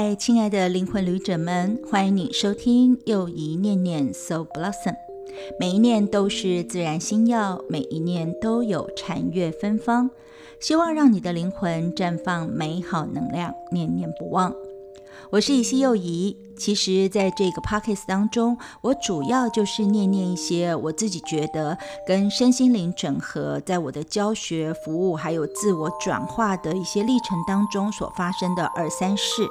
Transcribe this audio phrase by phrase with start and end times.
[0.00, 4.94] 嗨，亲爱的灵魂旅者们，欢迎你收听又一念念 Soul Blossom。
[5.58, 10.08] 每一念都是自然心药，每一念都有禅悦芬芳，
[10.60, 14.54] 希望让你的灵魂绽放美好能量，念念不忘。
[15.30, 16.36] 我是以西幼仪。
[16.56, 29.46] 其实，在这个 podcast 当中，我主要就是念念一些我自己觉得跟身心灵整合，在我的教学、服务还有自我转化的一些历程当中所发生的二三事。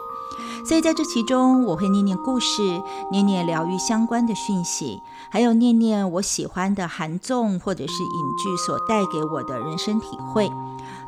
[0.68, 5.02] 所以在这其中，我会念念故事，念念疗愈相关的讯息，
[5.32, 10.52] 还有念念我喜欢的韩综或者是影剧所带给我的人生体会。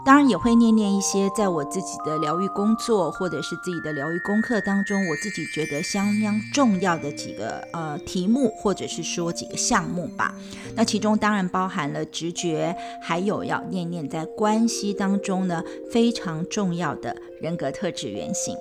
[0.10, 10.34] 当然也会念念一些在我自己的疗愈工作或者是自己的疗愈功课当中，我自己觉得相当重要的几个呃题目，或者是说几个项目吧。
[10.76, 18.56] 那其中当然包含了直觉，还有要念念在关系当中呢非常重要的人格特质原型。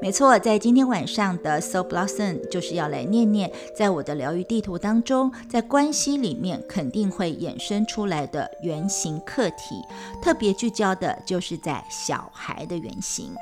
[0.00, 9.82] 没错，在今天晚上的 So Blossom 就是要来念念，在我的疗愈地图当中，在关系里面肯定会衍生出来的原型课题，
[10.22, 13.34] 特别聚焦的就是在小孩的原型。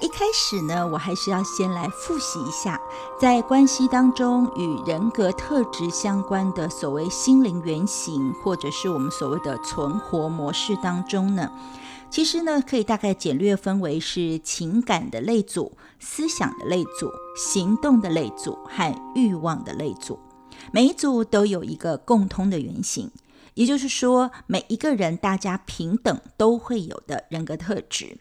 [0.00, 2.80] 一开始呢，我还是要先来复习一下，
[3.20, 11.50] 在关系当中与人格特质相关的所谓心灵原型，或者是我们所谓的存活模式当中呢，
[12.10, 20.20] 其实呢可以大概简略分为是情感的类组、思想的类组、行动的类组和欲望的类组。
[20.70, 23.10] 每一组都有一个共通的原型，
[23.54, 28.18] 也就是说，每一个人大家平等都会有的人格特质。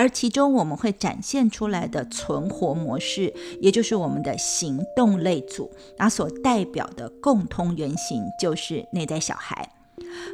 [0.00, 9.68] 而其中我们会展现出来的存活模式，也就是我们的行动类组，那所代表的共通原型就是内在小孩。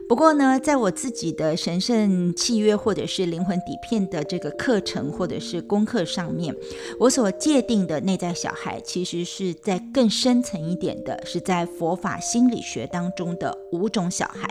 [0.08, 6.54] 不过呢，在我自己的神圣契约或者是灵魂底片的这个课程或者是功课上面，
[7.00, 14.48] 我所界定的内在小孩，其实是在更深层一点的，是在佛法心理学当中的五种小孩。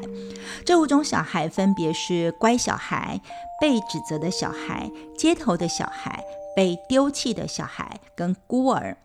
[0.65, 3.19] 这五种小孩分别是乖小孩、
[3.61, 6.23] 被指责的小孩、街头的小孩、
[6.55, 8.97] 被丢弃的小孩跟孤儿。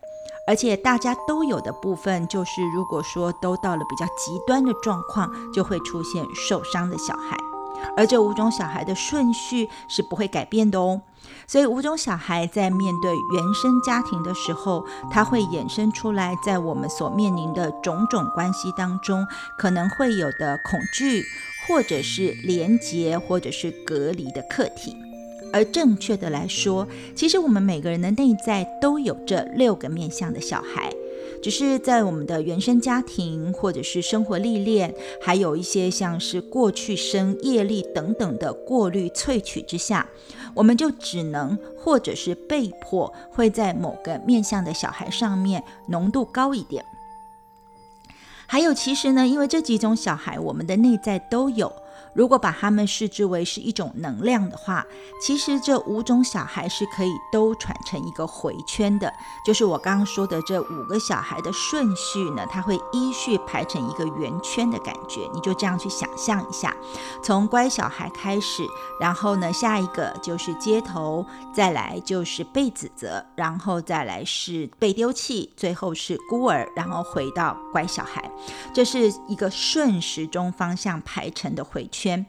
[0.47, 7.37] 而且大家都有的部分，就是如果说都到了比较极端的状况，就会出现受伤的小孩。
[7.97, 11.01] 而这五种小孩的顺序是不会改变的哦。
[11.47, 19.25] 所以五种小孩在面对原生家庭的时候，它会衍生出来，在我们所面临的种种关系当中，
[19.57, 21.23] 可能会有的恐惧，
[21.67, 24.95] 或者是连结，或者是隔离的课题。
[25.53, 30.91] 而正确的来说，其实我们每个人的内在都有这六个面向的小孩，
[31.43, 40.07] 只是在我们的原生家庭或者是生活历练，还有一些像是过去生业力等等的过滤萃取之下，
[40.53, 46.85] 我们就只能或者是被迫会在某个面向的小孩上面浓度高一点。
[48.47, 51.71] 还有，其实呢，因为这几种小孩，我们的内在都有。
[52.13, 54.85] 如果把他们视之为是一种能量的话，
[55.21, 59.11] 其实这五种小孩是可以都传成一个回圈的。
[59.45, 65.21] 就是我刚刚说的这五个小孩的顺序呢，它会依序排成一个圆圈的感觉。
[65.33, 66.75] 你就这样去想象一下，
[67.23, 68.67] 从乖小孩开始，
[68.99, 78.29] 然后呢，下一个就是街头，再来就是被指责，然后再来是被丢弃，最后是孤儿，然后回到乖小孩。
[78.73, 82.00] 这是一个顺时钟方向排成的回圈。
[82.01, 82.25] 圈，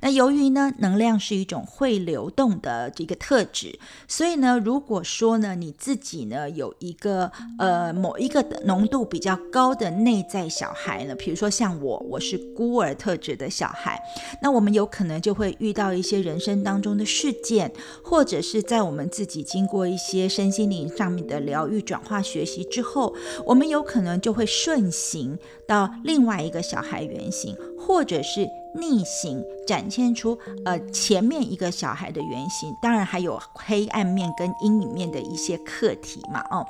[0.00, 3.76] 那由于呢，能量是一种会流动的这个特质，
[4.06, 14.00] 所以呢，如果说呢，你自己呢有一个呃某一个浓度比较高的内在小孩呢，比如说像我，我是孤儿特质的小孩，
[14.40, 17.72] 那我们有可能就会遇到一些人生当中的事件，
[18.04, 25.36] 或者是在我们自己经过一些身心灵上面的疗愈转化学习之后，我们有可能就会顺行
[25.66, 28.46] 到另外一个小孩原型，或者是。
[28.76, 36.66] 逆行展现出呃前面一个小孩的原型，当然还有黑暗面跟阴影面的一些课题嘛哦。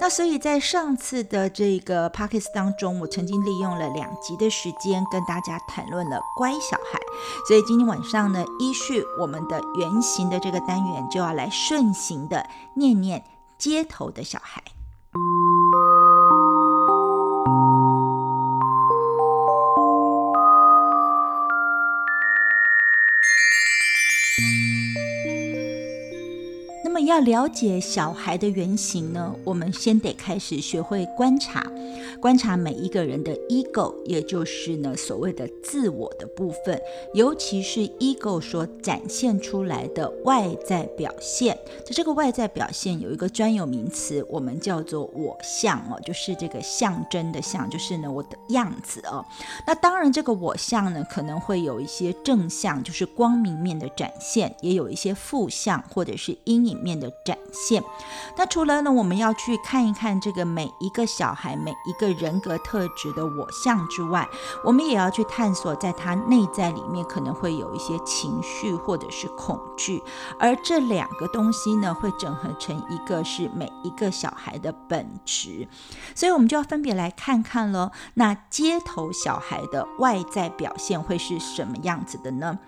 [0.00, 6.98] 那所以在上次的这个 p o c k e t 当中，我曾经利用了两集的时间跟大家谈论了乖小孩，
[7.46, 13.24] 所以今天晚上呢，依序我们的原型的这个单元就要来顺行的念念
[13.58, 14.62] 街头的小孩。
[27.12, 29.34] 要了解小孩的原型呢？
[29.44, 31.70] 我们先得开始学会观察，
[32.18, 36.80] 观察每一个人的 ego，也就是呢所谓的自我的部分，
[37.12, 41.54] 尤其是 ego 所展现出来的外在表现。
[41.84, 49.22] 在这个外在表现有一个专有名词，我们叫做我相哦，就是这个象征的象，就是呢我的样子哦。
[49.66, 57.82] 那当然，这个我相呢可能会有一些正向，就是光明面的展现，也有一些负向或者是阴影面的展现。
[58.36, 64.26] 那除了呢，我们要去看一看这个每一个小孩每一个人格特质的我相之外，
[64.64, 70.02] 我们也要去探索在他内在里面可能会有一些情绪或者是恐惧，
[70.38, 75.68] 而这两个东西呢，会整合成一个是每一个小孩的本质。
[76.14, 77.90] 所以，我们就要分别来看看了。
[78.14, 82.58] 那街头小孩的外在表现会是什么样子的呢？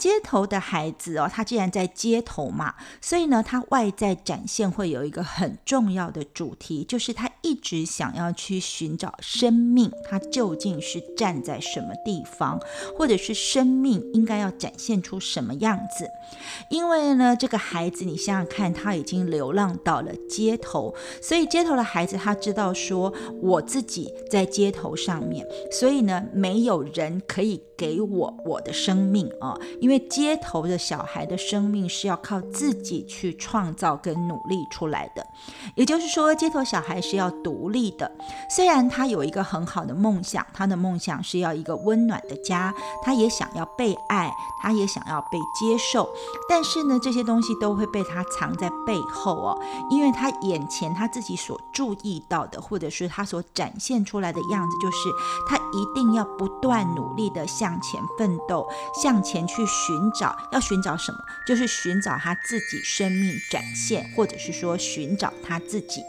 [0.00, 12.58] 街头的孩子哦，他既然在街头嘛，所以呢，他外在展现会有一个很重要的主题，就是他一直想要去寻找生命，他究竟是站在什么地方，
[12.96, 16.08] 或者是生命应该要展现出什么样子？
[16.70, 23.12] 因为呢，这个孩子，你想想看，他已经流浪到了街头，所以街头的孩子他知道说，
[23.42, 35.26] 我自己在街头上面，所以呢，没有人可以给我我的生命啊，因因为街头的小孩的生命是要靠自己去创造跟努力出来的，
[35.74, 38.08] 也就是说，街头小孩是要独立的。
[38.48, 42.72] 虽然他有一个很好的梦想，他的梦想是要一个温暖的家，
[43.02, 44.32] 他也想要被爱，
[44.62, 46.08] 他也想要被接受，
[46.48, 49.60] 但是呢，这些东西都会被他藏在背后哦，
[49.90, 55.08] 因为他眼前他自己所注意到的，或者是他所展现出来的样子，就是
[55.48, 58.64] 他一定要不断努力的向前奋斗，
[59.02, 59.66] 向前去。
[59.86, 66.02] 寻找要寻找什么，就是寻找他自己生命展现，或者是说寻找他自己。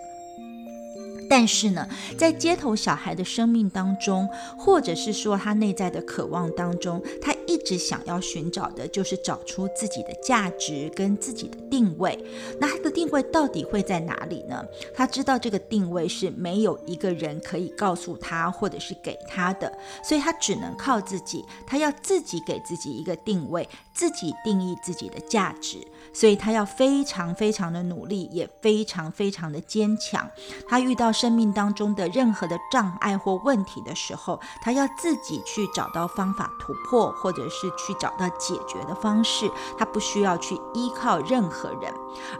[1.31, 1.87] 但是呢，
[2.17, 12.21] 在街头小孩的生命当中，或者是说他内在的渴望当中，他一直想要寻找的就是找出自己的价值跟自己的定位。
[12.59, 14.61] 那他的定位到底会在哪里呢？
[14.93, 19.71] 他知道这个定位是没有一个人可以告诉他或者是给他的，
[20.03, 21.45] 所以他只能靠自己。
[21.65, 25.77] 他要自己给自己一个定位，自己定义自己的价值。
[26.13, 30.29] 所以他要非常非常的努力，也非常非常的坚强。
[30.67, 31.09] 他遇到。
[31.21, 39.47] 生命当中的任何的障碍或问题的时候，他要自己去找到方法突破，或者是去找到解决的方式。
[39.77, 41.93] 他不需要去依靠任何人，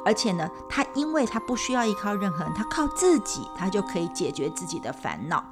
[0.03, 5.45] 而且呢，他因为他不需要依靠任何人，他靠自己，他就可以解决自己的烦恼。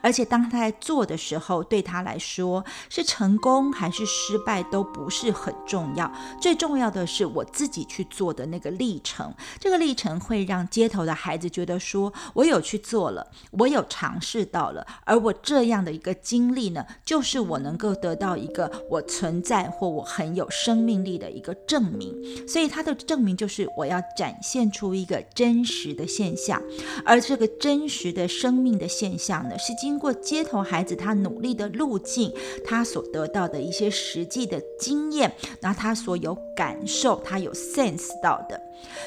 [0.00, 6.08] 而且当他在做的时候，对他来说是成功还是失败都不是很重要，
[6.40, 9.34] 最重要的是我自己去做的那个历程。
[9.58, 12.75] 这个历程会让街头的孩子觉得说，我有去。
[12.78, 22.14] 做了，我有尝试到了，而我这样的一个经历呢，就是我能够得到一个我存在或我很有生命力的一个证明。
[22.46, 26.62] 所以它的证明就是我要展现出一个真实的现象，
[27.04, 32.32] 而这个真实的生命的现象呢，是经过街头孩子他努力的路径，
[32.64, 38.60] 他所得到的一些实际的经验，那他所有感受，他有 sense 到的。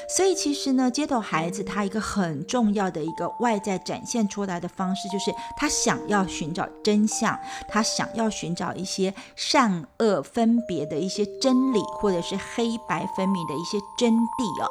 [0.08, 14.68] 所以其实呢，街头孩子他一个很重要的一个外在展现出来的方式，就是他想要寻找真相，他想要寻找一些善恶分别的一些真理，或者是黑白分明的一些真谛哦。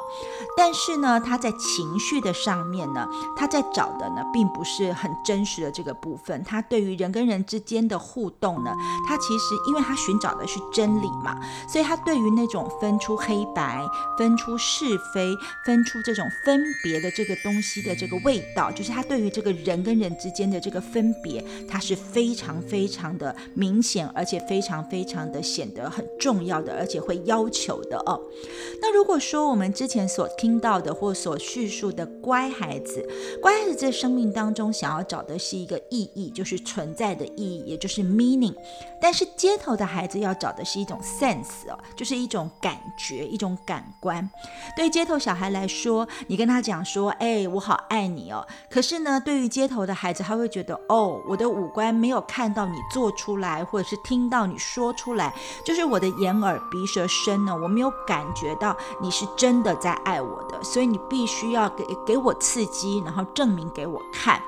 [0.56, 6.44] 但是呢，他在情绪的上面呢，他在找的呢，并不是很真实的这个部分。
[6.44, 8.74] 他对于人跟人之间的互动呢，
[9.08, 11.34] 他其实因为他寻找的是真理嘛，
[11.66, 13.82] 所以他对于那种分出黑白、
[14.18, 14.89] 分出是。
[14.90, 28.20] 是非分出这种分别的这个东西的这个味道，就是他对于这个人跟人之间的这个分别，它是非常非常的明显，而且非常非常的显得很重要的，而且会要求的哦。
[28.82, 33.06] 那如果说我们之前所听到的或所叙述的乖孩子，
[33.40, 38.54] 乖孩子在生命当中想要找的是一个意义，就是存在的意义，也就是 meaning。
[39.00, 44.28] 但是街头的孩子要找的是一种 sense 哦，就是一种感觉，一种感官。
[44.80, 48.46] 对街头小孩来说，你跟他讲说，哎，我好爱你哦。
[48.70, 55.34] 可是呢，对于街头的孩子，他会觉得，哦，我的五官没有看到你做出来，或者是听到你说出来，
[55.66, 64.40] 就是我的眼耳鼻舌身呢，我没有感觉到你是真的在爱我的，所以你必须要给给我刺激，然后证明给我看。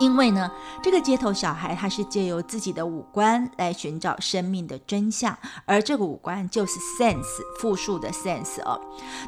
[0.00, 0.50] 因为呢，
[0.82, 7.22] 这个街头小孩他是借由自己的五官来寻找生命的真相，而这个五官就是 sense
[7.60, 8.80] 复数的 sense 哦。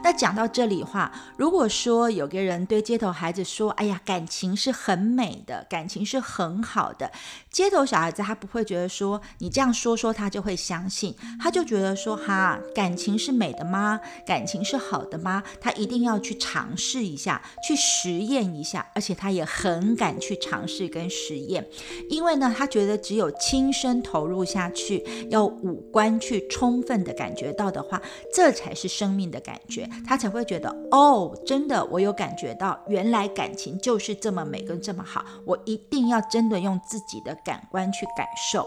[0.03, 7.13] 那讲到这里话，如果说有个人对街头孩子说：“哎呀，感情是很美的，感情是很好的。”
[7.53, 14.01] 街头小孩子他不会觉得说你这样说说他就会相信，他就觉得说：“哈，感情是美的吗？
[14.27, 20.64] 感情是好的吗？”他一定要去尝试一下，去实验一下，而且他也很敢去尝。
[20.65, 21.63] 尝试跟实验，
[22.09, 28.01] 因为呢，他觉得只有亲身投入下去，要五官去充分的感觉到的话，
[28.33, 38.67] 这才是生命的感觉，他才会觉得哦，真的，我有感觉到，原来感情就是这么美跟这么好，我一定要真的用自己的感官去感受。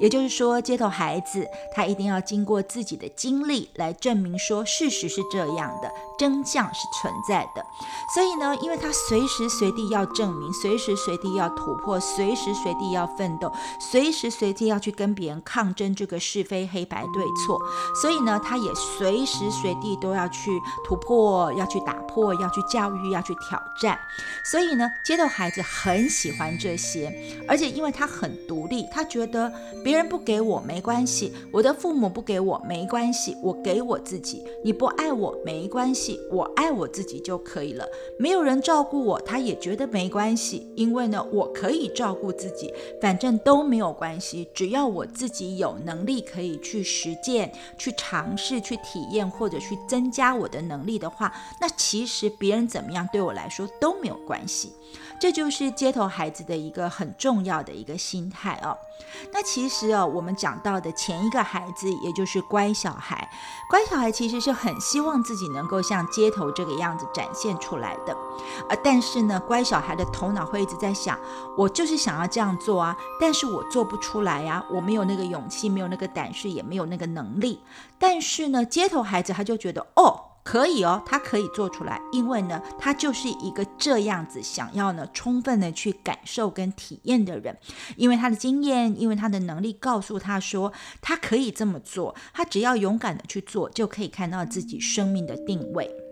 [0.00, 7.64] 也就是说，街头孩子他一定要经过自己的经历来证明说事实是这样的，真相是存在的。
[8.14, 17.58] 所以呢，因为他随时随地要证明，随时随地要突破，随时随地要奋斗，随时随地要去跟别人抗争这个是非黑白对错，
[18.00, 20.50] 所以呢，他也随时随地都要去
[20.84, 23.98] 突破，要去打破，要去教育，要去挑战。
[24.50, 27.12] 所以呢，街头孩子很喜欢这些，
[27.48, 29.52] 而且因为他很独立，他觉得。
[29.84, 34.42] 别人不给我没关系，我的父母不给我没关系，我给我自己。
[34.64, 37.86] 你不爱我没关系，我爱我自己就可以了。
[38.18, 44.48] 没有人照顾我，他也觉得没关系，因为呢，我可以照顾自己，反正都没有关系。
[44.54, 54.72] 只要我自己有能力可以去实践、去尝试、去体验，或者去增加我的能力的话，那其实别人怎么样对我来说都没有关系。
[55.24, 58.76] 这就是街头孩子的一个很重要的一个心态哦。
[59.32, 63.26] 那其实哦，我们讲到的前一个孩子，也就是乖小孩，
[63.70, 68.14] 乖小孩其实是很希望自己能够像街头这个样子展现出来的。
[68.68, 71.18] 呃，但是呢，乖小孩的头脑会一直在想，
[71.56, 77.62] 我就是想要这样做啊，但是我做不出来呀，我没有那个勇气，没有那个胆识，也没有那个能力。
[77.98, 80.32] 但是呢，街头孩子他就觉得哦。
[80.44, 87.56] 可以哦，他可以做出来，因为呢，他就是一个这样子想要呢，充分的去感受跟体验的人，
[87.96, 90.70] 因为他的经验，因为他的能力告诉他说，
[91.00, 96.03] 他可以这么做，他只要勇敢的去做，就可以看到自己生命的定位。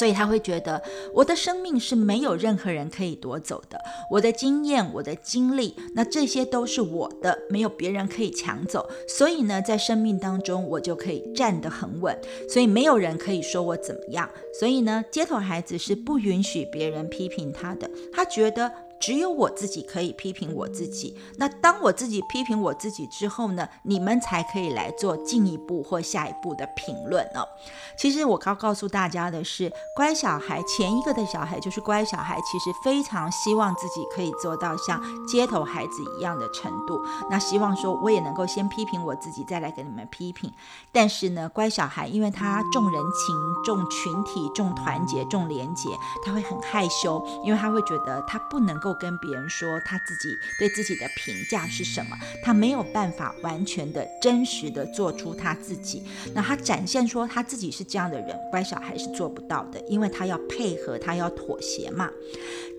[0.00, 3.78] 所以他会觉得我的生命是没有任何人可以夺走的，
[4.10, 8.88] 我的经验、我的经历，那这些都是我的，没有别人可以抢走。
[9.06, 14.26] 所以呢，在生命当中，我就可以站得很稳，所以没有人可以说我怎么样。
[14.58, 18.72] 所以呢，街头孩子是不允许别人批评他的，他觉得。
[19.00, 21.16] 只有我自己可以批评我自己。
[21.38, 27.48] 那当我自己批评我自己之后呢，你们才可以来做进一步或下一步的评论哦。
[27.96, 37.00] 其实我要告诉大家的是，乖小孩前一个的小孩就是乖小孩，其实非常希望自己可以做到像街头孩子一样的程度。
[37.30, 40.52] 那希望说我也能够先批评我自己，再来给你们批评。
[40.92, 45.88] 但是呢，乖小孩因为他重人情、重群体、重团结、重廉洁，
[46.22, 48.89] 他会很害羞，因为他会觉得他不能够。
[48.94, 56.02] 跟别人说他自己对自己的评价是什么，他没有办法完全的真实的做出他自己。
[56.34, 62.10] 那他展现说他自己是这样的人，乖小孩是做不到的，因为他要配合，他要妥协嘛。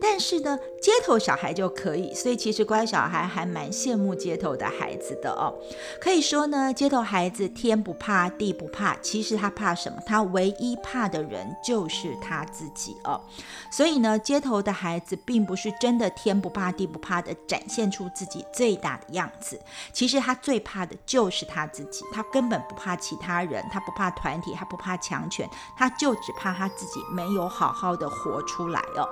[0.02, 5.54] 但是呢，街头小孩就可以，所以其实乖小孩还蛮羡慕街头的孩子的哦。
[6.00, 10.02] 可以说呢，街头孩子天不怕地不怕，其实他怕什么？
[10.06, 13.22] 他唯一怕的人就是他自己哦。
[13.72, 19.60] 所以呢，街头的孩子并不是真天不怕地不怕的展现出自己最大的样子，
[19.94, 29.08] 其实他最怕的就是他自己，他根本不怕其他人，他不怕团体，他不怕强权，他就只怕他自己没有好好的活出来哦。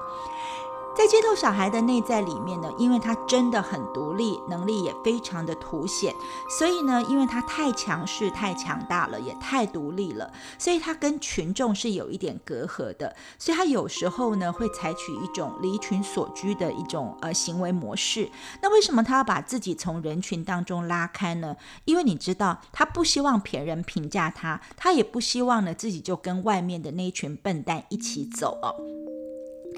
[0.98, 6.14] 在街头小孩的内在里面呢，因为他真的很独立，能力也非常的凸显，
[6.58, 18.30] 所以呢，因为他太强势、太强大了，也太独立了，所以他跟群众是有一点隔阂的，所以他有时候呢会采取一种离群所居的一种呃行为模式。
[18.62, 21.56] 那为什么他要把自己从人群当中拉开呢？
[21.86, 28.76] 因为你知道，他不希望别人评价他，他也不希望呢自己就跟外面的那一群笨蛋一起走哦。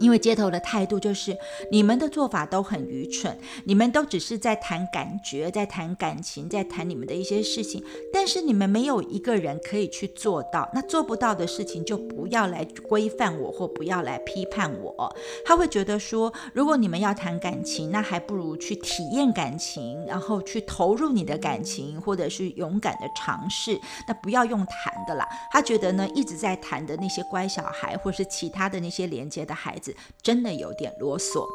[0.02, 1.38] 因为街头的态度就是，
[1.72, 10.70] 你们的做法都很愚蠢，你们都只是在谈感觉，在谈感情，在谈你们的一些事情，但是你们没有一个人可以去做到。
[10.74, 15.16] 那做不到的事情，就不要来规范我，或不要来批判我。
[15.46, 23.80] 他会觉得说，如果你们要谈感情，那还不如去体验感情，然后去投入你的感情，或者是勇敢的尝试。
[24.08, 25.28] 那不要用谈的啦。
[25.52, 29.91] 他觉得呢，一直在谈的那些乖小孩，或是其他的那些连接的孩子。
[30.22, 31.46] 真的有点啰嗦。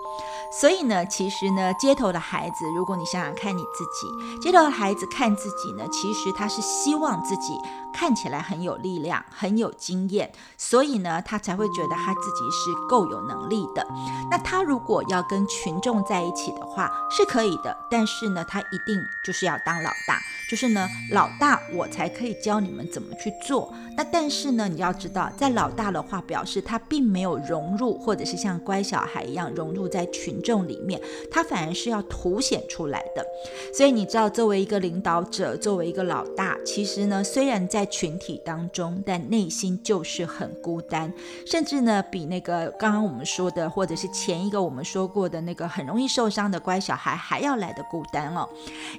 [0.61, 7.59] 所以呢，其实呢，街头的孩子，如果你想想看你自己，街头的孩子看自己呢，其实他是希望自己
[7.97, 13.87] 看起来很有力量、很有经验，所以呢，他才会觉得他自己是够有能力的。
[14.31, 20.21] 那他如果要跟群众在一起的话，是可以的，但是呢，他一定就是要当老大。
[20.51, 23.73] 就是呢，老大我才可以教你们怎么去做。
[23.97, 31.01] 那但是呢，你要知道，在老大的话表示他并没有融入，或者是像乖小孩一样融入在群众里面，
[31.31, 33.27] 他反而是要凸显出来的。
[33.75, 41.13] 所以你知道，作为一个领导者，作为一个老大，其实呢，虽然在群体当中，但内心就是很孤单，
[41.47, 48.49] 甚至呢，比那个刚刚我们说的，或者是前一个我们说过的那个很容易受伤的乖小孩还要来的孤单哦。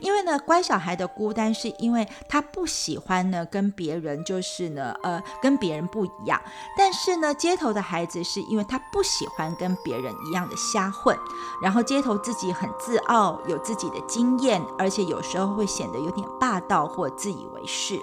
[0.01, 1.27] 因为呢，乖小孩的孤。
[1.37, 6.41] 单是因为他不喜欢呢，跟别人就是呢，呃，跟别人不一样。
[6.75, 11.15] 但是呢，街头的孩子是因为他不喜欢跟别人一样的瞎混，
[11.61, 17.99] 然后街头自己很自傲，有自己的经验，而且有时候会显得有点霸道或自以为是。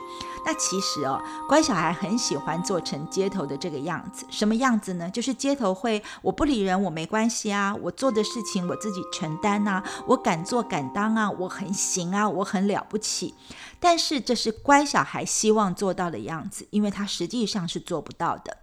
[0.46, 4.26] 那其其实哦，乖小孩很喜欢做成街头的这个样子。
[4.28, 5.08] 什么样子呢？
[5.08, 13.36] 就是街头会，我不理人，我没关系啊，我做的事情我自己承担啊，我敢做敢当啊，我很行啊，我很了不起。
[13.78, 18.56] 但是这是乖小孩希望做到的样子，因为他实际上是做不到的。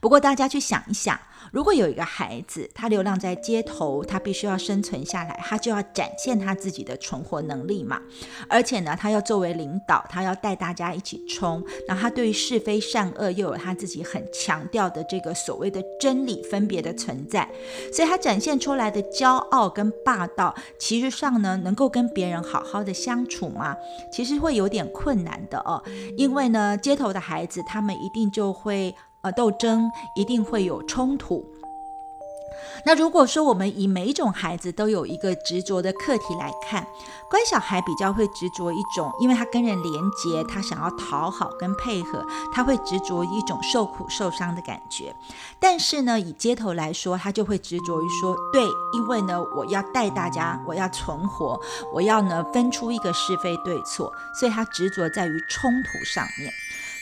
[0.00, 1.18] 不过大家去想一想。
[1.52, 8.00] 如果有一个孩子，他流浪在街头，他必须要生存下来，他就要展现他自己的存活能力嘛。
[8.48, 11.62] 而且呢，他要作为领导，他要带大家一起冲。
[11.86, 17.48] 那他对于是非善恶又有他自己很强调的这个所谓的真理分别的存在，
[17.92, 23.76] 所以他展现出来的骄傲跟霸道，其实上呢，能够跟别人好好的相处吗？
[24.10, 25.80] 其实会有点困难的哦，
[26.16, 28.94] 因为呢，街头的孩子他们一定就会。
[29.24, 31.44] 呃，斗争一定会有冲突。
[32.86, 36.86] 那如果说我们以每一种孩子都有一个执着的课题来看，
[37.30, 45.14] 乖小孩比较会执着一种，因为他跟人连接，他想要讨好跟配合，他会执着一种受苦受伤的感觉。
[45.58, 51.58] 但是呢，以街头来说，他就会执着于说，对，因为呢，我要带大家，我要存活，
[51.92, 56.52] 我要呢分出一个是非对错，所以他执着在于冲突上面。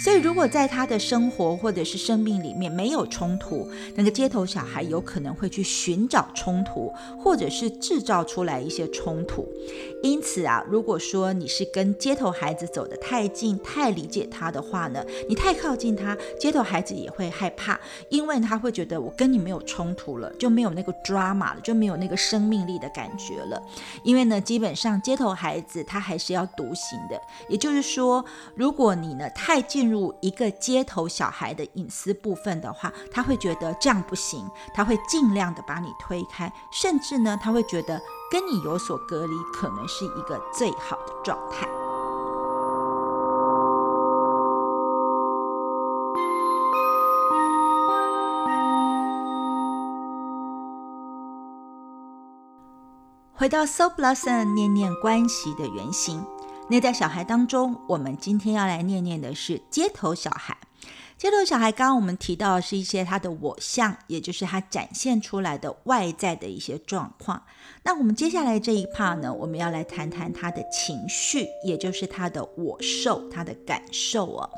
[0.03, 9.47] 所以，如果在他的生活或者是生命里面没有冲突，那个街头小孩有可能会去寻找冲突，或者是制造出来一些冲突。
[10.03, 23.63] 因此啊，如果说你是跟街头孩子走得太近、太理解他的话呢，你太靠近他，街头孩子也会害怕，因为他会觉得我跟你没有冲突了，就没有那个 drama 了，就没有那个生命力的感觉了。
[24.03, 28.25] 因为呢，基本上街头孩子他还是要独行的，也就是说，
[28.57, 38.01] 如果你呢太进入一个街头小孩的隐私部分的话，他会觉得这样不行，他会尽量的把你推开，甚至呢，他会觉得
[38.31, 41.69] 跟你有所隔离，可能是一个最好的状态。
[53.35, 56.25] 回到 So Blossom 念念关系的原型。
[56.69, 60.57] 那在小孩当中，我们今天要来念念的是街头小孩。
[61.19, 67.43] 街头小孩，刚刚我们提到的是一些他的我相，也就是他展现出来的外在的一些状况。
[67.85, 74.51] 那我们接下来这一 part 呢，我们要来谈谈他的情绪，也就是他的我受，他的感受哦。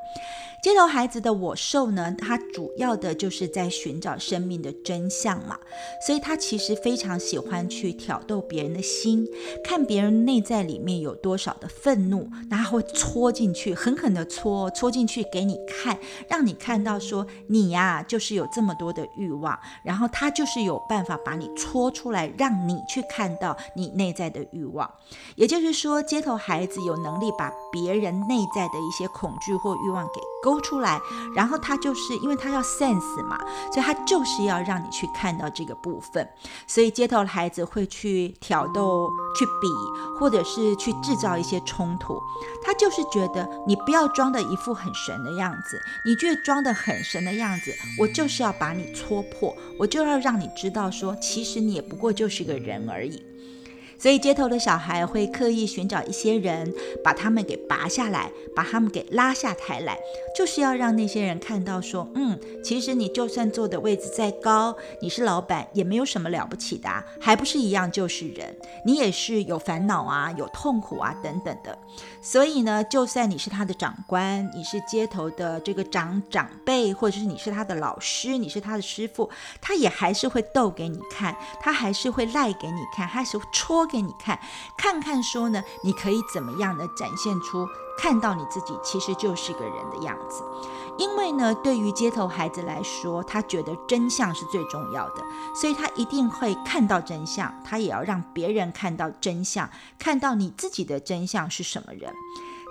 [0.64, 5.58] 街头孩子的我受呢，他主要的就是在寻找生命的真相嘛，
[6.06, 9.28] 所以他其实非常喜欢去挑逗别人的心，
[9.62, 15.98] 看别人内在里面有多少的愤怒，然后会戳进去，狠狠的戳，戳进去给你看，
[16.30, 24.90] 让你看到说你呀就是有这么多的欲望，然后他就是有办法把你戳出来，让你去看到你内在的欲望。
[25.36, 30.53] 也就是说，街头孩子有能力把别人内在的一些恐惧或欲望给勾。
[30.54, 31.00] 勾出来，
[31.34, 33.36] 然后他就是因为他要 sense 嘛，
[33.72, 36.28] 所以他就是要让你去看到这个部分。
[36.68, 39.66] 所以街头的孩子会去挑逗、去比，
[40.16, 42.20] 或者是去制造一些冲突。
[42.62, 53.33] 他就是觉得你不要装的一副很神的样子，你越装的很神的样子，我就是要把你戳破，我就要让你知道说，其实你也不过就是个人而已。
[54.04, 56.70] 所以街头的小孩会刻意寻找一些人，
[57.02, 59.98] 把他们给拔下来，把他们给拉下台来，
[60.36, 71.78] 就是要让那些人看到说，嗯，其实你就算坐的位置再高，你是老板也没有什么了不起的，还不是一样就是人，你也是有烦恼啊，有痛苦啊等等的。
[72.20, 79.30] 所以呢，就算你是他的长官，你是街头的这个长长辈，或者是你是他的老师，你是他的师傅，
[79.62, 84.36] 他也还是会逗给你看，他还是会赖给你看，还是戳给你看，
[84.76, 87.64] 看看说呢，你可以怎么样的展现出
[87.96, 90.42] 看到你自己其实就是个人的样子。
[90.98, 102.12] 因为呢，对于街头孩子来说，他觉得真相是最重要的，所以他一定会看到真相，他也要让别人看到真相，看到你自己的真相是什么人。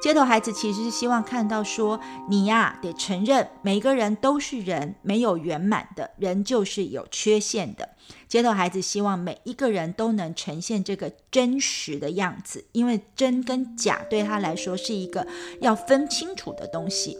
[0.01, 7.87] 街头孩子其实是希望看到说，你呀得承认，每个人都是人，没有圆满的人就是有缺陷的。
[8.33, 15.27] 街头孩子希望每一个人都能呈现这个真实的样子，因为真跟假对他来说是一个
[15.61, 17.15] 要分清楚的东西。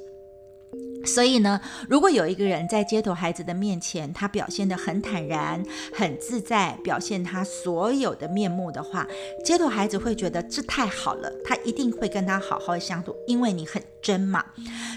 [1.05, 5.63] 所以呢，如果有一个人在街头孩子的面前，他表现得很坦然、
[5.93, 9.05] 很自在，表现他所有的面目的话，
[9.43, 14.43] 街头孩子会觉得这太好了，他一定会跟他好好相处，因为你很真嘛。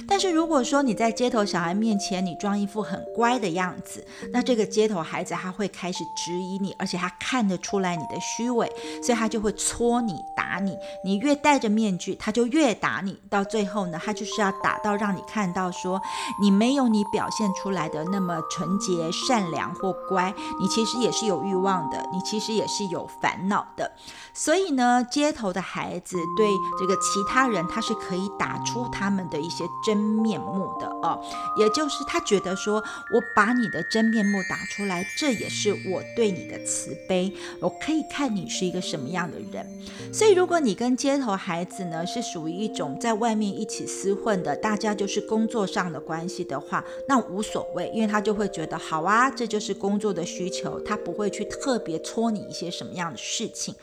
[0.09, 8.71] 但是如果说你在街头小孩面前，你装一副很乖的样子，那这个街头孩子他会开始质疑你，而且他看得出来你的虚伪，
[9.03, 10.77] 所以他就会戳你、打你。
[11.05, 13.19] 你越戴着面具，他就越打你。
[13.29, 15.95] 到最后呢，他就是要打到让你看到说。
[16.40, 23.92] 你没有你表现出来的那么纯洁、善良或乖，你其实也是有欲望的，你其实也是有烦恼的。
[24.32, 31.18] 所以呢，街头的孩子对这个其他人，他是可以打出他们的一些真面目的哦，
[31.56, 32.76] 也就是他觉得说，
[33.14, 39.66] 我把你的真面目打出来，这也是我对你的慈悲，我可以看你是一个什么样的人。
[40.12, 53.75] 所以，如果你跟街头孩子呢是属于一种在外面一起厮混的，大家就是工作上的关系的话，那无所谓，因为他就会觉得好啊，这就是工作的需求，他不会去特别戳你一些什么样的事情。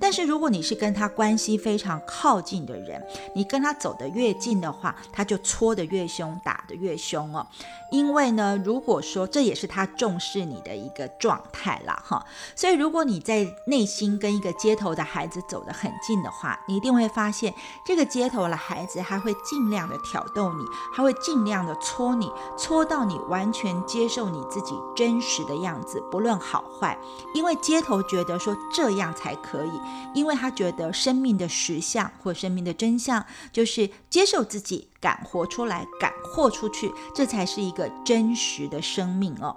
[0.00, 7.46] 但是如果你是跟他关系非常靠近的人，你跟他走得越近的话，他就戳得越凶，打得越凶哦。
[7.90, 12.24] 因为呢，如果说这也是他重视你的一个状态啦，哈。
[12.54, 17.52] 所以如果你在内心跟一个街头的孩子走得很近的话，你一定会发现
[17.84, 20.62] 这个街头的孩子他会尽量的挑逗你，
[20.94, 26.98] 他会尽样的搓你，搓到你完全接受你自己真实的样子，不论好坏。
[27.34, 29.72] 因为街头觉得说这样才可以。
[30.14, 39.56] 因为他觉得生命的实相或生命的真相，就是接受自己，敢活出来，敢豁出去，这才是一个真实的生命哦。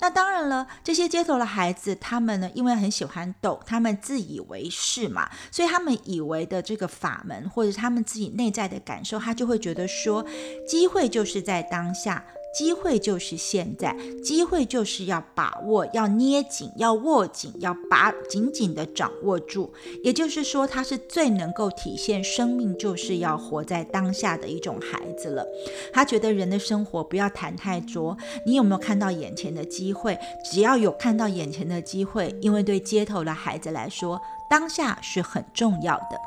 [0.00, 10.24] 那当然了，这些街头的孩子，他们呢，因为很喜欢逗，他们自以为是嘛，所以他们以为的这个法门，或者他们自己内在的感受，他就会觉得说，
[10.66, 12.24] 机会就是在当下。
[12.54, 19.72] 机会就是现在，机会就是要把握，要捏紧，要握紧，要把紧紧的掌握住。
[20.02, 25.46] 也就是说，他是最能够体现生命就是要活在当下的一种孩子了。
[25.92, 30.18] 他觉得人的生活不要谈太多，你有没有看到眼前的机会？
[30.50, 36.18] 只要有看到眼前的机会，因为对街头的孩子来说，当下是很重要的。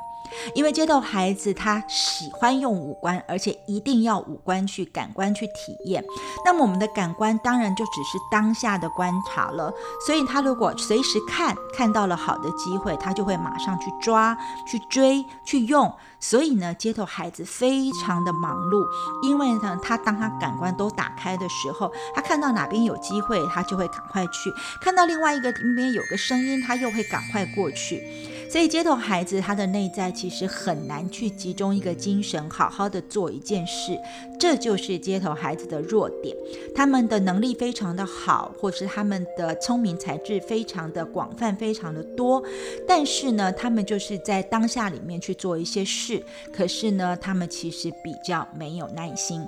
[0.53, 6.03] 因为街头孩子他喜欢用五官，而且一定要五官去感官去体验。
[6.45, 9.73] 那么我们的感官当然就只是当下的观察了。
[10.05, 15.91] 所以他如果随时看看到了好的机会，他就会马上去抓、去追、去用。
[16.19, 18.85] 所以呢，街头孩子非常的忙碌，
[19.23, 28.03] 因为呢，他当他感官都打开的时候，他看到哪边有机会，他就会赶快去；看到另外一个那边有个声音，他又会赶快过去。
[28.51, 33.97] 所以街头孩子他的内在其实很难去集中一个精神，好好的做一件事，
[34.37, 36.35] 这就是街头孩子的弱点。
[36.75, 42.43] 他们的能力非常的好，或是他们的聪明才智非常的广泛，非常的多，
[42.85, 49.47] 但是呢，他们就是在当下里面去做一些事，可是呢，他们其实比较没有耐心。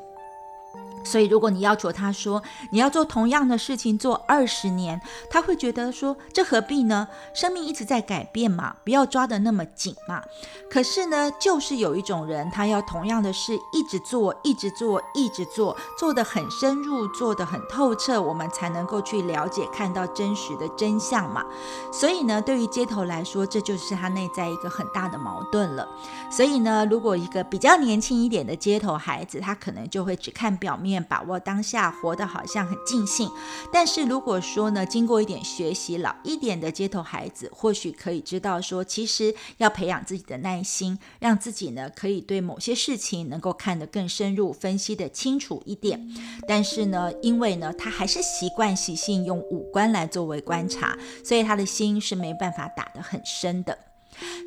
[1.04, 7.08] 所以，如果你要求他说你要做同样的事情做二十年，他会觉得说这何必呢？
[7.34, 10.24] 生命一直在改变嘛，不要抓得那么紧嘛。
[10.70, 21.44] 可是呢，就是有一种人，他要同样的事一直做，一直做，一直做，做得很深入，做得很透彻，我们才能够去了解、看到真实的真相嘛。
[21.92, 25.88] 所以呢，对于街头来说，这就是他内在一个很大的矛盾了。
[26.32, 30.93] 所以呢，如果一个比较年轻一点的街头孩子，他可能就会只看表面。
[30.94, 33.28] 面把握当下，活得好像很尽兴。
[33.72, 46.08] 但是如果说呢，经过一点学习，老一点的街头孩子或许可以知道说，其实要培养自己的耐心，让自己呢可以对某些事情能够看得更深入，分析的清楚一点。
[46.48, 53.76] 但是呢，因为呢他还是习惯习性用五官来作为观察，所以他的心是没办法打得很深的。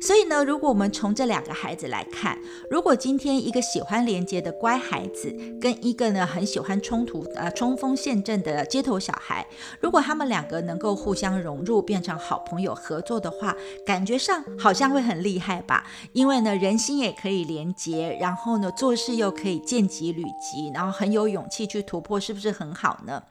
[0.01, 2.37] 所以呢，如果我们从这两个孩子来看，
[2.69, 9.45] 如果今天一个喜欢连接的乖孩子，跟一个呢很喜欢冲突、呃冲锋陷阵的街头小孩，
[9.79, 15.85] 如果他们两个能够互相融入，变成好朋友合作的话，感觉上好像会很厉害吧？
[16.13, 23.23] 因为呢，人心也可以连接，然后呢，做事又可以见机履机，然后很有勇气去突破，是不是很好呢？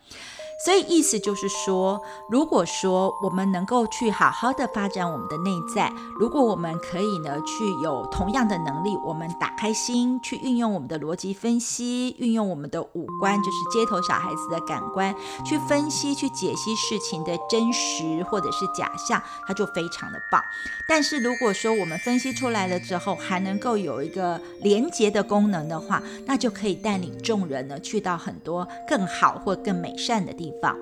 [0.59, 15.15] 所以意思就是说，如果说我们能够去好好的发展我们的内在，如果我们可以呢去有同样的能力，我们打开心去运用我们的逻辑分析，运用我们的五官，就是街头小孩子的感官
[15.45, 20.43] 去分析、去解析事情的真实或者是假象，它就非常的棒。
[20.89, 30.46] 但是如果说我们分析出来了之后，还能够有一个连接的功能的话，那就可以带领众人呢去到很多更好或更美善的地。
[30.47, 30.79] 地方，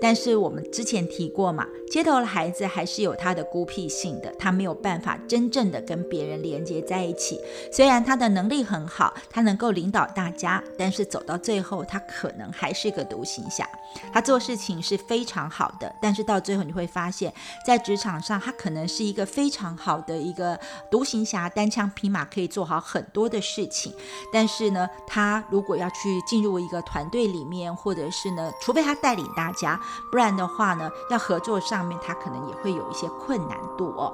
[0.00, 7.40] 但是我们之前提过嘛，街头的孩子还是有他的孤僻性的，他没有办法真正的跟别人连接在一起。
[7.72, 13.68] 虽然他的能力很好，他能够领导大家，但是走到最后，他可能还是个独行侠。
[14.12, 17.32] 他做事情是非常好的，但是到最后你会发现，
[17.66, 23.92] 在职场上，他可能是一个非常好的一个独行侠，单枪匹马可以做好很多的事情。
[24.32, 34.12] 但是呢，他如果要去进入一个团队里面，或者是呢，除非他带领大家，不然的话呢，要合作上面他可能也会有一些困难度哦。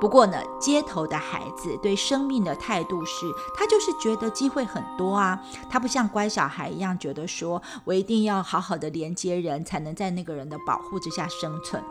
[0.00, 5.38] 不过呢，街头的孩子对生命的态度是，他就是觉得机会很多啊，
[5.70, 11.82] 他不像乖小孩一样觉得说我一定要好好的连接人才能在那个人的保护之下生存。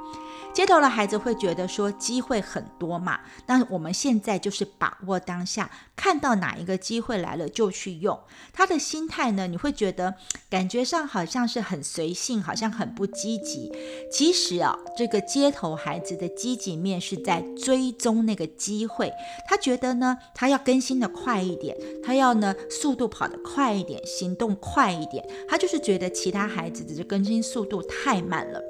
[0.54, 8.20] 街头的孩子会觉得说机会很多嘛，那我们现在就是把握当下，看到哪一个机会来了就去用。
[8.52, 10.14] 他的心态呢，你会觉得
[10.50, 13.72] 感觉上好像是很随性，好像很不积极。
[14.12, 19.12] 其实啊，这个街头孩子的积极面是在追踪那个机会。
[19.48, 25.26] 他觉得呢，他要更新的快一点，他要呢速度跑得快一点，行动快一点。
[25.48, 28.62] 他就是觉得其他孩子的更新速度太慢了。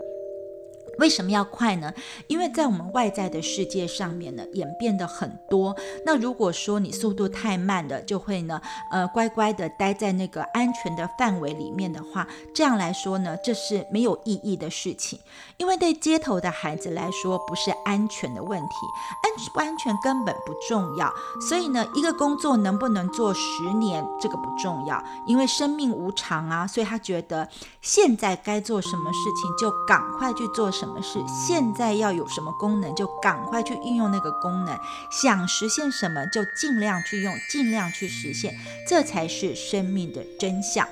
[1.00, 1.94] 为什么要快呢？
[2.28, 5.76] 因为在我们外在的世界上面呢，演变的很多。
[6.06, 15.20] 那如果说你速度太慢了，就会呢，呃，乖乖的待在那个安全的范围里面的话，这样来说呢，这是没有意义的事情。
[15.58, 18.76] 因为对街头的孩子来说，不是安全的问题，
[19.24, 21.12] 安不安全根本不重要。
[21.48, 26.68] 所以呢，一个工作能不能做十年，这个不重要，因为生命无常啊。
[26.68, 27.48] 所以他觉得
[27.82, 30.70] 现在该做什么事情，就赶快去做。
[30.82, 31.24] 什么事？
[31.28, 34.76] 现在要有什么功能，就赶快去运用那个功能；
[35.12, 40.88] 想实现什么，就尽量去用，尽量去实现，这才是生命的真相。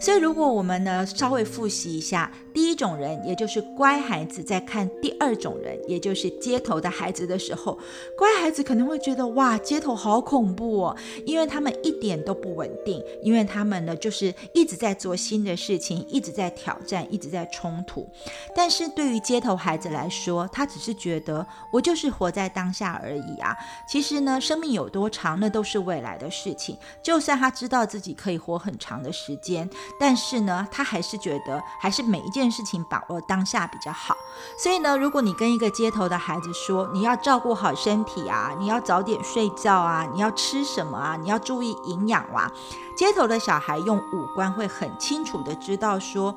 [0.00, 2.28] 所以，如果我们呢稍微复习一下。
[2.52, 7.78] 第一种人，也就是乖孩子，在看第二种人，也就是街头的孩子的时候，
[8.16, 18.08] 乖孩子可能会觉得哇，街头好恐怖哦，因为他们一点都不稳定，因为他们呢就是一直在做新的事情，一直在挑战，一直在冲突。
[18.54, 23.56] 但是对于街头孩子来说，他只是觉得我就是活在当下而已啊。
[23.88, 26.76] 其实呢，生命有多长，那都是未来的事情。
[27.02, 29.68] 就算他知道自己可以活很长的时间，
[30.00, 32.39] 但是呢，他还是觉得还是每一件。
[32.40, 34.16] 件事情把握当下比较好，
[34.56, 42.50] 所以呢，如果你跟一个街头的孩子说你要照顾好身体啊，你要早点睡觉啊，你要吃什么啊，你要注意营养啊，
[42.96, 46.34] 街头的小孩用五官会很清楚的知道说。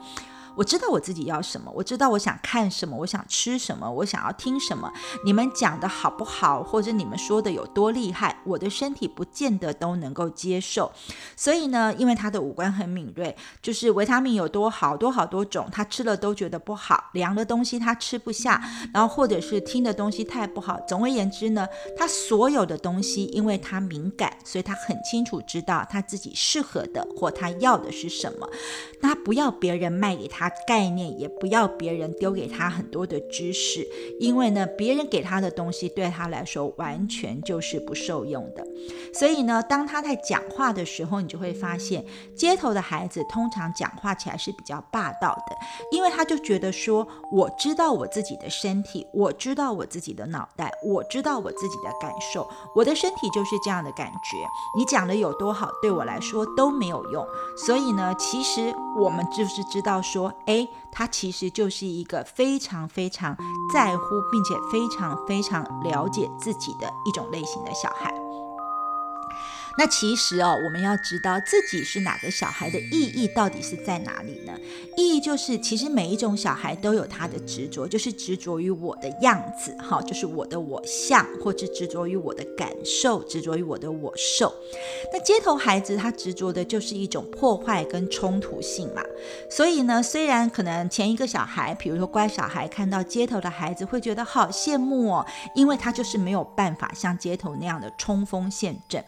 [0.56, 4.92] 我知道我自己要什么，我知道我想看什么，我想吃什么，我想要听什么。
[5.26, 10.92] 你们讲的好不好，或者你们说的有多厉害，我的身体不见得都能够接受。
[11.36, 18.62] 所以呢，因为他的五官很敏锐，就是维他命有多好多好多种，他吃了都觉得不好，凉的东西他吃不下，
[18.94, 20.80] 然后或者是听的东西太不好。
[20.88, 28.48] 总而言之呢，他所有的东西，因为他敏感，所以他很清楚知道他自己适合的或他要的是什么。
[29.02, 30.43] 那不要别人卖给他。
[30.44, 33.88] 他概念，也不要别人丢给他很多的知识，
[34.20, 38.68] 因为呢，别人给他的东西对他来说完全就是不受用的。
[39.14, 42.04] 所以呢，当他在讲话的时候，你就会发现，
[42.36, 45.56] 街头的孩子通常讲话起来是比较霸道的，
[45.94, 54.38] 因为他就觉得说，我知道我自己的身体，我知道我自己的脑袋，我知道我自己的感受，我的身体就是这样的感觉。
[54.78, 57.26] 你讲的有多好，对我来说都没有用。
[57.56, 63.36] 所以呢，其实我们就是知道说，诶，他其实就是一个非常非常
[63.74, 68.33] 在乎，并且非常非常了解自己的一种类型的小孩。
[69.78, 74.54] 那其实哦，我们要知道自己是哪个小孩的意义到底是在哪里呢？
[74.96, 84.54] 意义就是，其实每一种小孩都有他的执着，就是执着于我的样子，哈，就是我的我相，或者执着于我的感受，执着于我的我受。
[85.12, 89.02] 那街头孩子他执着的就是一种破坏跟冲突性嘛。
[89.50, 99.04] 所以呢，虽然可能前一个小孩，比如说乖小孩，看到街头的孩子会觉得好羡慕哦，因为他就是没有办法像街头那样的冲锋陷阵。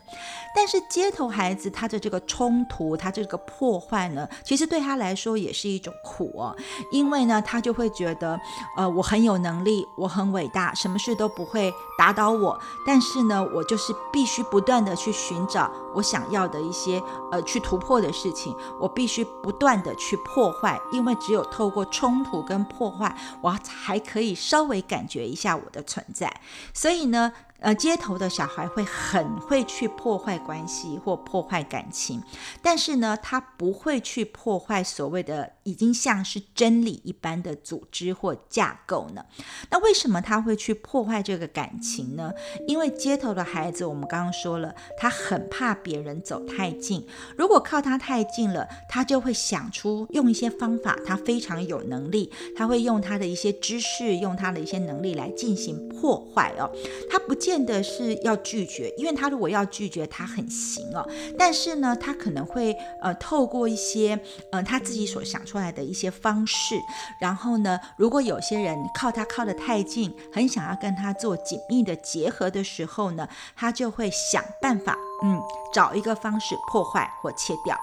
[0.55, 6.55] 但是街头孩子他的这个冲突，他这个破坏呢，其实对他来说也是一种苦哦，
[6.91, 8.39] 因为呢，他就会觉得，
[8.77, 12.57] 呃，我很有能力，我很伟大，什么事都不会打倒我。
[12.87, 26.33] 但是呢，我就是必须不断的去寻找我想要的一些呃去突破的事情，我必须不断的去破坏，因为只有透过冲突跟破坏，我才可以稍微感觉一下我的存在。
[26.73, 27.33] 所以呢。
[27.59, 32.21] 呃，街头的小孩会很会去破坏关系或破坏感情，
[32.61, 39.23] 但是呢，他不会去破坏所谓的已经像是真理一般的组织或架构呢？
[39.69, 42.31] 那为什么他会去破坏这个感情呢？
[42.67, 47.05] 因为街头的孩子，我们刚刚说了，他很怕别人走太近，
[47.37, 56.69] 如果靠他太近了，他就会想出用一些方法，他非常有能力，他会用他的一些知识，用他的一些能力来进行破坏哦，
[57.07, 57.35] 他不。
[57.35, 61.07] 见得是要拒绝，因为他如果要拒绝，他很行哦。
[61.37, 64.19] 但是呢，他可能会呃透过一些
[64.51, 66.75] 呃他自己所想出出来的一些方式，
[67.17, 74.97] 然后呢，如果有些人靠他靠得太近，很想要跟他做紧密的结合的时候呢，他就会想办法。
[75.25, 75.41] 嗯，
[75.73, 77.75] 找一个方式破坏或切掉，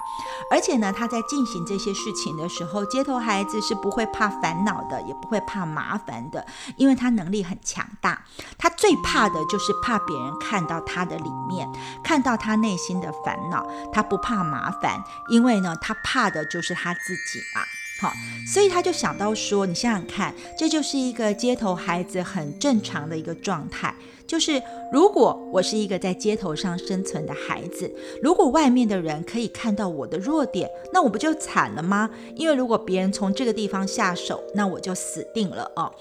[0.49, 6.45] 而且呢，他在进行这些事情的时候，街头孩子是不会怕烦恼的，也不会怕麻烦的，
[6.77, 8.23] 因为他能力很强大。
[8.57, 11.69] 他最怕的就是怕别人看到他的里面，
[12.01, 13.67] 看到他内心的烦恼。
[13.91, 17.61] 他不怕麻烦，因为呢，他怕的就是他自己嘛。
[17.99, 18.13] 好，
[18.47, 23.93] 所以他就想到说，你想想看，这就是一个街头孩子很正常的一个状态。
[24.33, 24.59] 就是，
[24.91, 32.09] 如果我是一个在街头上生存的孩子，如果外面的人可以看到我的弱点，那我不就惨了吗？
[32.33, 35.93] 因为如果别人从这个地方下手，那我就死定了哦。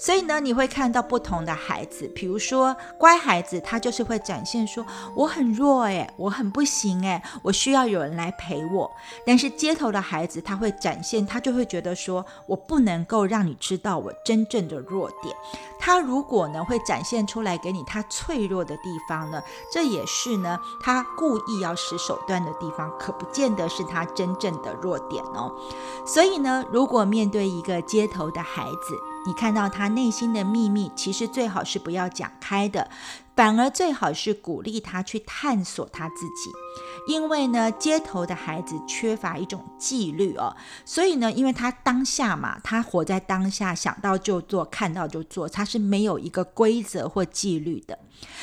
[0.00, 4.82] 所以呢，你会看到不同的孩子，比如说乖孩子，他就是会展现说
[5.14, 8.90] 我很弱诶，我很不行诶，我需要有人来陪我。
[9.26, 15.36] 但是街头的孩子，他会展现，他就会觉得说我不能够让你知道我真正的弱点。
[15.78, 25.54] 他如果呢会展现出来给你他脆弱的地方呢，这也是呢他故意要使手段的地方，可不见得是他真正的弱点哦。
[26.06, 32.88] 所以呢，如果面对一个街头的孩子，你看到他内心的秘密，其实最好是不要讲开的。
[33.36, 36.50] 反而最好是鼓励他去探索他自己，
[37.08, 40.54] 因为呢，街头的孩子缺乏一种纪律哦，
[40.84, 47.98] 所以呢，因为他当下嘛，他活在当下，想到就做，看到就做，他是没有一个规则或纪律的。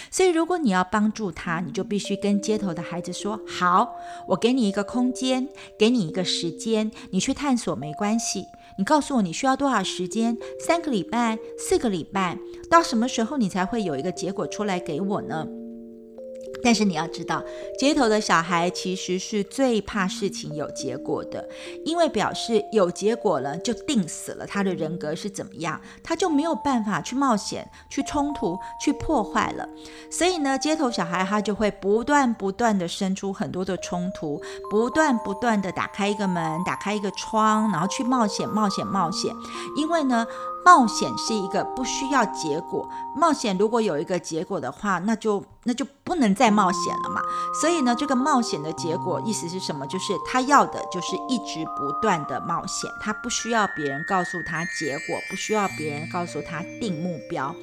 [0.09, 3.91] 所以，如果你要帮助他，你就必须跟街头的孩子说：“好，
[4.29, 8.45] 我给你一个空间，给你一个时间，你去探索没关系。”
[8.77, 10.37] 你告诉我你需要多少时间？
[10.59, 12.37] 三个礼拜、四个礼拜，
[12.69, 15.47] 到什么时候你才会有一个结果出来给我呢？
[16.67, 17.41] 但是你要知道，
[17.79, 21.47] 街头的小孩其实是最怕事情有结果的，
[21.85, 29.65] 因为表示有结果了就定死了，他的人格是怎么样，他就没有办法去冒险、去冲突、去破坏了。
[30.11, 39.33] 所以呢，街头小孩他就会不断不断的生出很多的冲突，不断不断的打开一个门、打开一个窗，然后去冒险、冒险、冒险，
[39.77, 40.27] 因为呢。
[40.67, 45.41] 冒险是一个不需要结果，冒险如果有一个结果的话，那就。
[45.67, 47.21] 那就不能再冒险了嘛。
[47.59, 49.85] 所以呢，这个冒险的结果意思是什么？
[49.87, 57.53] 就是他要的就是一直不断的冒险，他不需要别人告诉他结果，不需要别人告诉他定目标。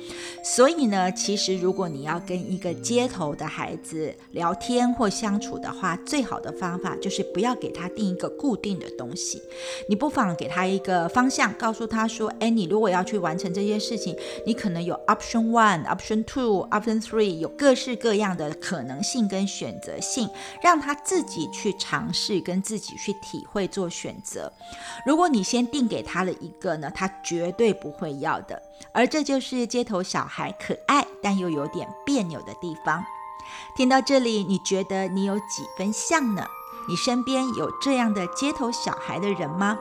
[0.45, 9.41] 所以呢，其实如果你要跟一个街头的孩子聊天或相处的话，最好的方法就是不要给他定一个固定的东西。
[9.89, 20.29] 你不妨给他一个方向，告诉他说：“哎，你如果要去完成这些事情，你可能有 option one、option two、option three，有各式。”各样的可能性跟选择性，
[20.63, 24.53] 让他自己去尝试，跟自己去体会做选择。
[25.07, 28.61] 如果你先定给他了一个呢，他绝对不会要的。
[28.93, 33.03] 而这就是街头小孩可爱但又有点别扭的地方。
[33.75, 36.47] 听到这里，你觉得你有几分像呢？
[36.87, 39.79] 你身边有这样的街头小孩的人吗？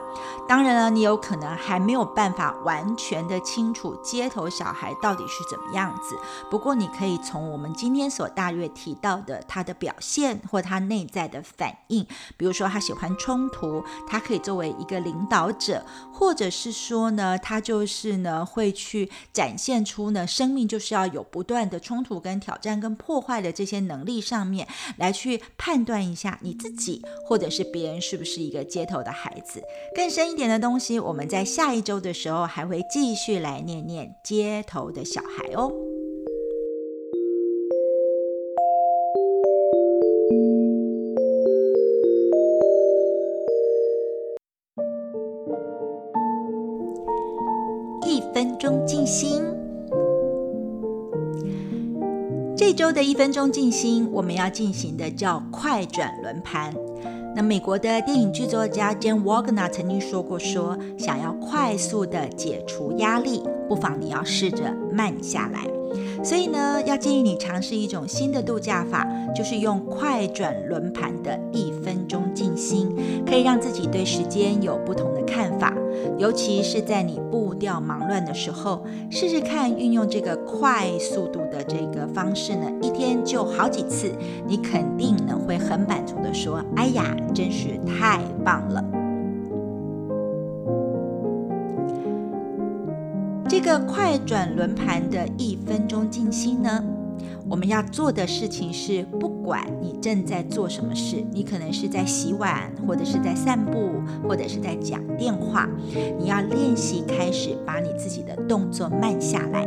[0.48, 6.18] 当然了，你有可能还没有办法完全的清楚街头小孩到底是怎么样子。
[6.50, 26.93] 不过，你可以从我们今天所大约提到的他的表现或他内在的反应，比如说他喜欢冲突，他可以作为一个领导者，或者是说呢，他就是呢会去展现出呢生命就是要有不断的冲突跟挑战跟破坏的这些能力上面来去判断一下你自己。
[27.24, 29.62] 或者是别人是不是一个街头的孩子？
[29.94, 35.72] 更深一点的东西，我们在下一周的时候还会继续来念念街头的小孩哦。
[48.06, 49.42] 一分钟静心，
[52.56, 56.74] 这周的一分钟静心，我们要进行的叫快转轮盘。
[57.36, 65.66] 那美国的电影剧作家 Jane Wagner 曾经说过：“说想要快速的解除压力，不妨你要试着慢下来。”
[66.24, 69.06] 所以呢，要建议你尝试一种新的度假法，
[69.36, 72.88] 就是用快转轮盘的一分钟静心，
[73.26, 75.74] 可以让自己对时间有不同的看法。
[76.18, 84.10] 尤其是在你步调忙乱的时候，试试看运用这个快速度的这个方式呢，一天就好几次，
[84.46, 88.82] 你肯定呢会很满足的说：“哎呀，真是太棒了！”
[93.64, 96.84] 个快转轮盘的一分钟静心呢？
[97.48, 103.88] 我们要做的事情是，不管你正在做什么事，你可能是在洗碗，或者是在散步，
[104.28, 105.66] 或者是在讲电话，
[106.18, 109.64] 你要练习开始把你自己的动作慢下来，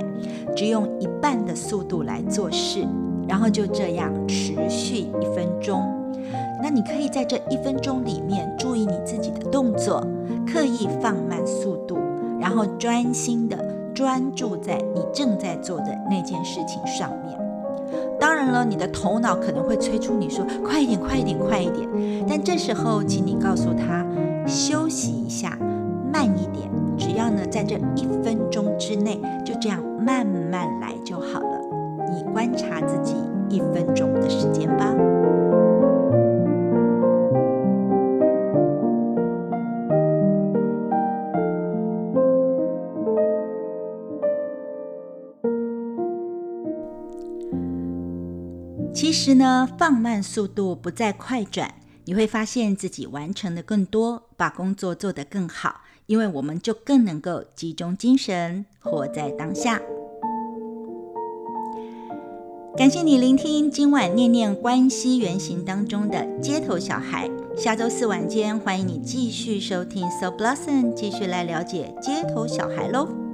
[0.56, 2.86] 只用一半的速度来做事，
[3.28, 5.92] 然后就这样持续一分钟。
[6.62, 10.06] 那你可以在这一分钟里面注意你自己的动作，
[10.46, 11.98] 刻意放慢速度，
[12.40, 13.58] 然后专心的
[13.98, 17.36] 专注在你正在做的那件事情上面。
[18.20, 21.90] 当然了，你的头脑可能会催促你说：“快一点，快一点，快一点。”
[22.30, 24.06] 但这时候，请你告诉他
[24.46, 25.58] 休息一下，
[26.14, 26.70] 慢一点。
[26.96, 31.60] 只要呢，在这一分钟之内，就这样慢慢来就好了。
[32.14, 33.16] 你观察自己
[33.50, 34.94] 一分钟的时间吧。
[48.98, 51.76] 其实呢，放慢速度，不再快转，
[52.06, 59.80] 你会发现自己完成的更多，把工作做得更好，因为我们就更能够集中精神，活在当下。
[62.76, 67.30] 感谢你聆听今晚念念关西原型当中的街头小孩。
[67.56, 73.27] 下周四晚间，欢迎你继续收听 So Blossom，继续来了解街头小孩喽。